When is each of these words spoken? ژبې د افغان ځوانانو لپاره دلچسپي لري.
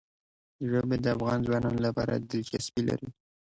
ژبې 0.69 0.97
د 1.01 1.05
افغان 1.15 1.39
ځوانانو 1.47 1.79
لپاره 1.87 2.13
دلچسپي 2.29 2.81
لري. 2.89 3.09